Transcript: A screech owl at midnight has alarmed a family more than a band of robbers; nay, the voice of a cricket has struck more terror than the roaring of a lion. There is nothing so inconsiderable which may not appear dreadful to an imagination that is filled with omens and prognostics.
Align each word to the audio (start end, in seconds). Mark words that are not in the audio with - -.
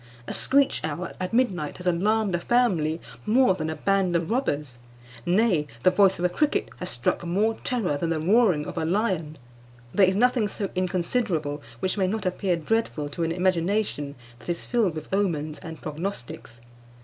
A 0.27 0.33
screech 0.33 0.81
owl 0.83 1.11
at 1.19 1.31
midnight 1.31 1.77
has 1.77 1.85
alarmed 1.85 2.33
a 2.33 2.39
family 2.39 2.99
more 3.27 3.53
than 3.53 3.69
a 3.69 3.75
band 3.75 4.15
of 4.15 4.31
robbers; 4.31 4.79
nay, 5.27 5.67
the 5.83 5.91
voice 5.91 6.17
of 6.17 6.25
a 6.25 6.27
cricket 6.27 6.69
has 6.77 6.89
struck 6.89 7.23
more 7.23 7.53
terror 7.63 7.97
than 7.97 8.09
the 8.09 8.19
roaring 8.19 8.65
of 8.65 8.79
a 8.79 8.83
lion. 8.85 9.37
There 9.93 10.07
is 10.07 10.15
nothing 10.15 10.47
so 10.47 10.71
inconsiderable 10.73 11.61
which 11.81 11.99
may 11.99 12.07
not 12.07 12.25
appear 12.25 12.55
dreadful 12.55 13.09
to 13.09 13.21
an 13.21 13.31
imagination 13.31 14.15
that 14.39 14.49
is 14.49 14.65
filled 14.65 14.95
with 14.95 15.07
omens 15.13 15.59
and 15.59 15.79
prognostics. 15.79 16.61